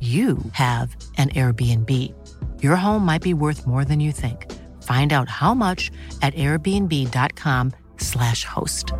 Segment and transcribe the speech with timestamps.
[0.00, 1.90] you have an Airbnb.
[2.62, 4.52] Your home might be worth more than you think.
[4.82, 5.90] Find out how much
[6.22, 8.92] at airbnb.com/slash host.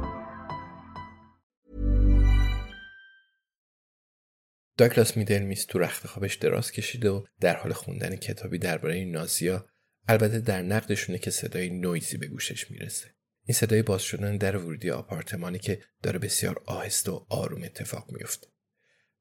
[4.77, 9.67] داگلاس میدلمیس تو رخت خوابش دراز کشیده و در حال خوندن کتابی درباره نازیا
[10.09, 13.15] البته در نقدشونه که صدای نویزی به گوشش می‌رسه.
[13.45, 18.47] این صدای باز شدن در ورودی آپارتمانی که داره بسیار آهسته و آروم اتفاق میفته.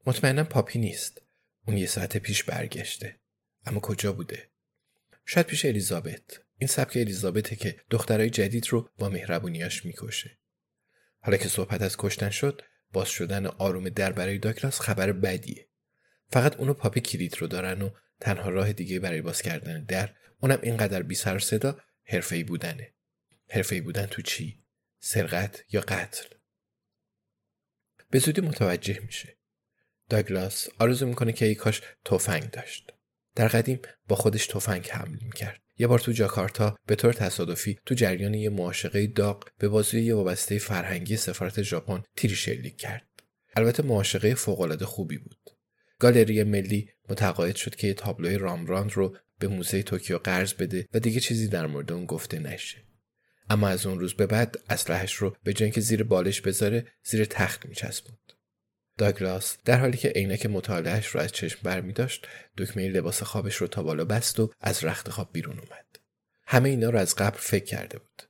[0.06, 1.22] مطمئنا پاپی نیست.
[1.67, 3.19] اون یه ساعت پیش برگشته.
[3.66, 4.50] اما کجا بوده؟
[5.25, 6.42] شاید پیش الیزابت.
[6.58, 10.38] این سبک الیزابته که دخترای جدید رو با مهربونیاش می‌کشه.
[11.19, 15.68] حالا که صحبت از کشتن شد، باز شدن آروم در برای داگلاس خبر بدیه.
[16.29, 20.59] فقط اونو پاپی کلید رو دارن و تنها راه دیگه برای باز کردن در اونم
[20.63, 22.94] اینقدر بی سر صدا حرفه‌ای بودنه.
[23.50, 24.63] حرفه‌ای بودن تو چی؟
[25.00, 26.25] سرقت یا قتل؟
[28.09, 29.38] به زودی متوجه میشه.
[30.13, 32.91] داگلاس آرزو می‌کنه که ای کاش تفنگ داشت.
[33.35, 35.59] در قدیم با خودش تفنگ حمل می‌کرد.
[35.78, 40.16] یه بار تو جاکارتا به طور تصادفی تو جریان یه معاشقه داغ به بازوی یه
[40.16, 43.07] وابسته فرهنگی سفارت ژاپن تیری شلیک کرد.
[43.56, 45.50] البته معاشقه فوقالعاده خوبی بود.
[46.00, 51.00] گالری ملی متقاعد شد که یه تابلوی رامبراند رو به موزه توکیو قرض بده و
[51.00, 52.84] دیگه چیزی در مورد اون گفته نشه.
[53.50, 57.66] اما از اون روز به بعد اسلحهش رو به که زیر بالش بذاره زیر تخت
[57.66, 58.32] میچسبوند.
[58.97, 62.27] داگلاس در حالی که عینک مطالعهش رو از چشم بر می داشت
[62.57, 65.85] دکمه لباس خوابش رو تا بالا بست و از رخت خواب بیرون اومد.
[66.45, 68.23] همه اینا رو از قبل فکر کرده بود.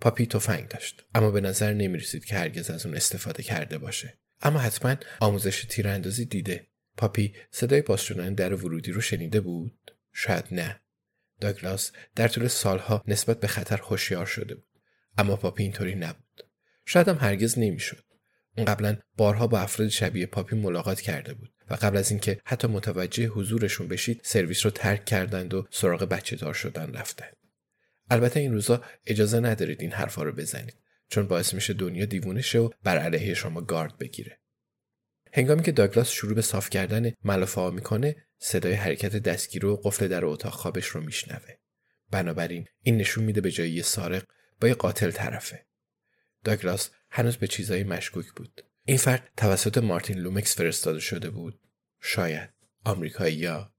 [0.00, 4.18] پاپی تفنگ داشت اما به نظر نمی رسید که هرگز از اون استفاده کرده باشه.
[4.42, 6.66] اما حتما آموزش تیراندازی دیده.
[6.96, 8.06] پاپی صدای باز
[8.36, 10.80] در ورودی رو شنیده بود؟ شاید نه.
[11.40, 14.80] داگلاس در طول سالها نسبت به خطر هوشیار شده بود.
[15.18, 16.48] اما پاپی اینطوری نبود.
[16.86, 18.05] شاید هم هرگز نمی‌شد.
[18.64, 23.26] قبلا بارها با افراد شبیه پاپی ملاقات کرده بود و قبل از اینکه حتی متوجه
[23.26, 27.36] حضورشون بشید سرویس رو ترک کردند و سراغ بچه دار شدن رفتند
[28.10, 30.76] البته این روزا اجازه ندارید این حرفا رو بزنید
[31.08, 34.38] چون باعث میشه دنیا دیوونه شه و بر علیه شما گارد بگیره.
[35.32, 40.08] هنگامی که داگلاس شروع به صاف کردن ملافه ها می‌کنه صدای حرکت دستگیر و قفل
[40.08, 41.54] در اتاق خوابش رو میشنوه.
[42.10, 44.24] بنابراین این نشون میده به جای یه سارق
[44.60, 45.66] با یه قاتل طرفه.
[46.44, 48.64] داگلاس هنوز به چیزایی مشکوک بود.
[48.84, 51.60] این فرد توسط مارتین لومکس فرستاده شده بود.
[52.00, 52.50] شاید.
[52.84, 53.74] آمریکایی یا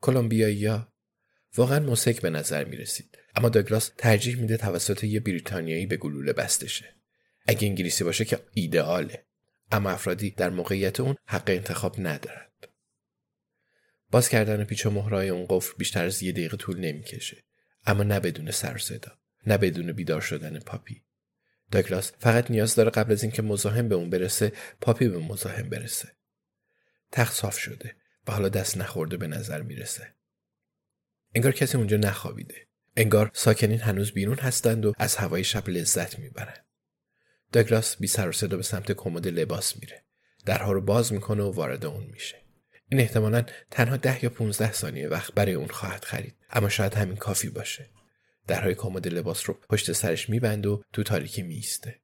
[0.00, 0.92] کلمبیایی یا.
[1.56, 3.18] واقعا مضحک به نظر می رسید.
[3.36, 6.94] اما داگلاس ترجیح میده توسط یه بریتانیایی به گلوله بسته شه
[7.46, 9.26] اگه انگلیسی باشه که ایدئاله.
[9.72, 12.68] اما افرادی در موقعیت اون حق انتخاب ندارد
[14.10, 17.44] باز کردن پیچ و مهرای اون قفل بیشتر از یه دقیقه طول نمی‌کشه.
[17.86, 19.12] اما نه بدون سر صدا
[19.46, 21.02] نه بدون بیدار شدن پاپی.
[21.72, 26.08] داگلاس فقط نیاز داره قبل از اینکه مزاحم به اون برسه پاپی به مزاحم برسه.
[27.12, 27.96] تخت صاف شده
[28.26, 30.14] و حالا دست نخورده به نظر می‌رسه.
[31.34, 32.56] انگار کسی اونجا نخوابیده.
[32.96, 36.66] انگار ساکنین هنوز بیرون هستند و از هوای شب لذت می‌برند
[37.52, 40.04] داگلاس بی سر و صدا به سمت کمد لباس میره.
[40.46, 42.36] درها رو باز می‌کنه و وارد اون میشه.
[42.88, 46.34] این احتمالا تنها ده یا 15 ثانیه وقت برای اون خواهد خرید.
[46.50, 47.90] اما شاید همین کافی باشه.
[48.46, 52.00] درهای کمد لباس رو پشت سرش میبند و تو تاریکی میسته.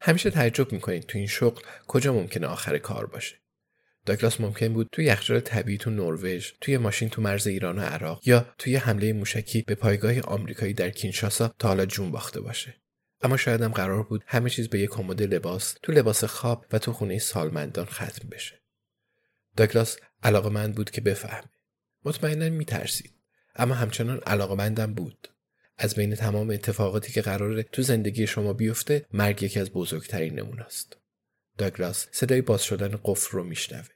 [0.00, 3.36] همیشه تعجب می‌کنید تو این شغل کجا ممکنه آخر کار باشه.
[4.06, 8.28] داگلاس ممکن بود توی یخچال طبیعی تو نروژ، توی ماشین تو مرز ایران و عراق
[8.28, 12.80] یا توی حمله موشکی به پایگاه آمریکایی در کینشاسا تا حالا جون باخته باشه.
[13.22, 16.78] اما شاید هم قرار بود همه چیز به یک کمد لباس تو لباس خواب و
[16.78, 18.62] تو خونه سالمندان ختم بشه.
[19.56, 21.50] داگلاس علاقمند بود که بفهمه.
[22.04, 23.13] مطمئنا میترسید
[23.56, 25.28] اما همچنان علاقمندم بود.
[25.78, 30.96] از بین تمام اتفاقاتی که قراره تو زندگی شما بیفته مرگ یکی از بزرگترین نموناست.
[31.58, 33.88] داگلاس صدای باز شدن قفل رو میشنوه.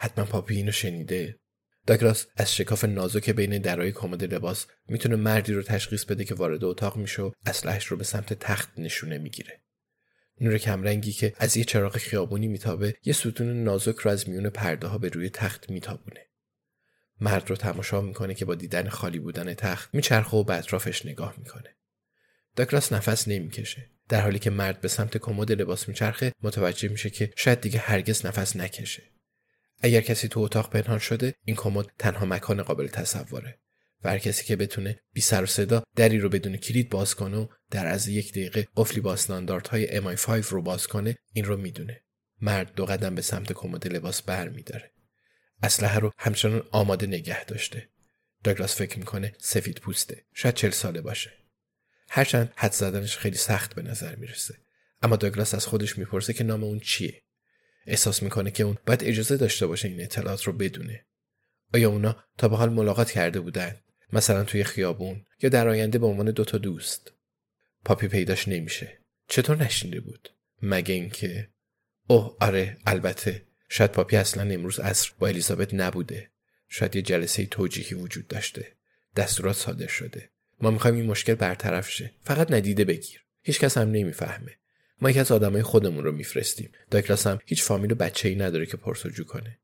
[0.00, 1.38] حتما پاپی اینو شنیده.
[1.86, 6.64] داگلاس از شکاف نازک بین درای کمد لباس می‌تونه مردی رو تشخیص بده که وارد
[6.64, 9.60] اتاق میشه و اسلحهش رو به سمت تخت نشونه می‌گیره.
[10.40, 14.86] نور کمرنگی که از یه چراغ خیابونی میتابه یه ستون نازک رو از میون پرده
[14.86, 16.27] ها به روی تخت میتابونه.
[17.20, 21.34] مرد رو تماشا می‌کنه که با دیدن خالی بودن تخت میچرخه و به اطرافش نگاه
[21.38, 21.76] می‌کنه.
[22.56, 23.90] داگلاس نفس نمی‌کشه.
[24.08, 28.26] در حالی که مرد به سمت کمد لباس میچرخه متوجه میشه که شاید دیگه هرگز
[28.26, 29.02] نفس نکشه.
[29.80, 33.58] اگر کسی تو اتاق پنهان شده این کمد تنها مکان قابل تصوره
[34.04, 37.36] و هر کسی که بتونه بی سر و صدا دری رو بدون کلید باز کنه
[37.36, 42.02] و در از یک دقیقه قفلی با استانداردهای MI5 رو باز کنه این رو می‌دونه
[42.40, 44.92] مرد دو قدم به سمت کمد لباس بر میداره
[45.62, 47.88] اسلحه رو همچنان آماده نگه داشته.
[48.44, 50.24] داگلاس فکر می‌کنه سفید پوسته.
[50.34, 51.32] شاید چل ساله باشه.
[52.08, 54.58] هرچند حد زدنش خیلی سخت به نظر می‌رسه.
[55.02, 57.22] اما داگلاس از خودش می‌پرسه که نام اون چیه.
[57.86, 61.06] احساس می‌کنه که اون باید اجازه داشته باشه این اطلاعات رو بدونه.
[61.74, 63.80] آیا اونا تا به حال ملاقات کرده بودن؟
[64.12, 67.12] مثلا توی خیابون یا در آینده به عنوان دوتا دوست؟
[67.84, 68.98] پاپی پیداش نمیشه.
[69.28, 70.28] چطور نشینده بود؟
[70.62, 71.50] مگه اینکه؟
[72.06, 73.47] اوه آره البته.
[73.68, 76.30] شاید پاپی اصلا امروز عصر با الیزابت نبوده.
[76.68, 78.72] شاید یه جلسه توجیهی وجود داشته.
[79.16, 80.30] دستورات صادر شده.
[80.60, 82.10] ما می‌خوایم این مشکل برطرف شه.
[82.24, 83.24] فقط ندیده بگیر.
[83.42, 84.56] هیچکس هم نمی‌فهمه.
[85.00, 86.70] ما یکی از آدمای خودمون رو میفرستیم.
[86.90, 89.58] داگلاس هم هیچ فامیل و بچه ای نداره که پرسجو کنه.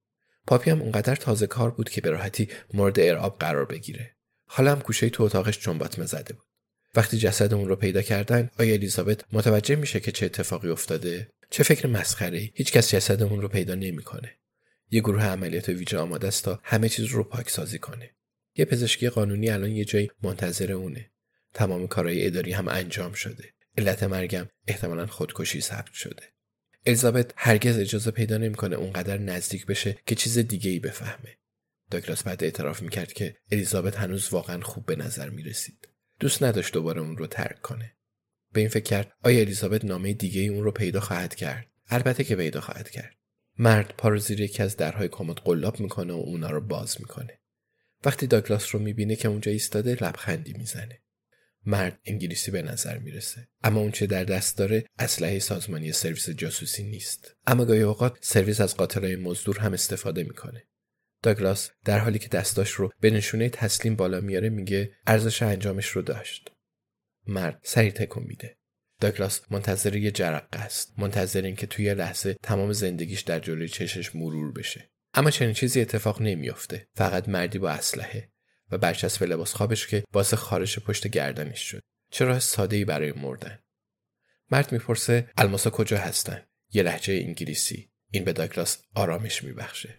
[0.46, 4.10] پاپی هم اونقدر تازه کار بود که به راحتی مورد ارعاب قرار بگیره.
[4.46, 6.44] حالا هم گوشه تو اتاقش چنباتمه زده بود.
[6.94, 11.62] وقتی جسد اون رو پیدا کردن آیا الیزابت متوجه میشه که چه اتفاقی افتاده؟ چه
[11.62, 14.38] فکر مسخره ای؟ هیچ کس جسد اون رو پیدا نمی‌کنه.
[14.90, 18.10] یه گروه عملیات ویژه آماده است تا همه چیز رو پاکسازی کنه.
[18.56, 21.10] یه پزشکی قانونی الان یه جایی منتظر اونه.
[21.52, 23.54] تمام کارهای اداری هم انجام شده.
[23.78, 26.22] علت مرگم احتمالا خودکشی ثبت شده.
[26.86, 31.38] الیزابت هرگز اجازه پیدا نمی‌کنه اونقدر نزدیک بشه که چیز دیگه ای بفهمه.
[31.90, 35.88] داگلاس بعد اعتراف می‌کرد که الیزابت هنوز واقعا خوب به نظر می‌رسید.
[36.20, 37.96] دوست نداشت دوباره اون رو ترک کنه.
[38.54, 42.24] به این فکر کرد آیا الیزابت نامه دیگه ای اون رو پیدا خواهد کرد؟ البته
[42.24, 43.14] که پیدا خواهد کرد.
[43.58, 47.40] مرد پا رو زیر یکی از درهای کمد قلاب می‌کنه و اونا رو باز می‌کنه.
[48.04, 51.00] وقتی داگلاس رو می‌بینه که اونجا ایستاده لبخندی می‌زنه.
[51.66, 53.48] مرد انگلیسی به نظر می‌رسه.
[53.64, 57.36] اما اون چه در دست داره اسلحه سازمانی سرویس جاسوسی نیست.
[57.46, 60.64] اما گاهی اوقات سرویس از قاتلای مزدور هم استفاده می‌کنه.
[61.22, 66.02] داگلاس در حالی که دستاش رو به نشونه تسلیم بالا میاره میگه ارزش انجامش رو
[66.02, 66.50] داشت.
[67.26, 68.56] مرد سری تکون میده.
[69.00, 70.94] داگلاس منتظر یه جرقه است.
[70.98, 74.90] منتظر اینکه توی لحظه تمام زندگیش در جلوی چشش مرور بشه.
[75.14, 76.88] اما چنین چیزی اتفاق نمیافته.
[76.94, 78.32] فقط مردی با اسلحه
[78.70, 81.82] و برچسب لباس خوابش که باعث خارش پشت گردنش شد.
[82.10, 83.58] چه راه ساده ای برای مردن.
[84.50, 86.42] مرد می‌پرسه الماسا کجا هستن؟
[86.72, 87.90] یه لحجه انگلیسی.
[88.10, 89.98] این به داگلاس آرامش میبخشه.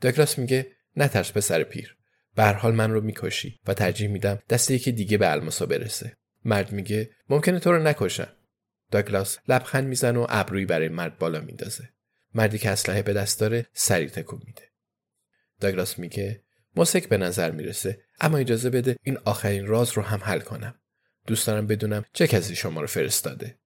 [0.00, 1.96] داگلاس میگه نترس پسر پیر.
[2.34, 3.60] به حال من رو می‌کشی.
[3.66, 6.16] و ترجیح میدم دست یکی دیگه به الماسا برسه.
[6.44, 8.32] مرد میگه ممکنه تو رو نکشم
[8.90, 11.88] داگلاس لبخند می‌زنه و ابرویی برای مرد بالا میندازه.
[12.34, 14.62] مردی که اسلحه به دست داره سری تکون میده.
[15.60, 16.42] داگلاس میگه
[16.76, 20.74] مسک به نظر می‌رسه اما اجازه بده این آخرین راز رو هم حل کنم.
[21.26, 23.58] دوست دارم بدونم چه کسی شما رو فرستاده.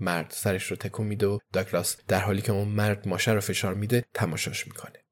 [0.00, 3.74] مرد سرش رو تکون میده و داگلاس در حالی که اون مرد ماشه رو فشار
[3.74, 5.05] میده تماشاش می‌کنه.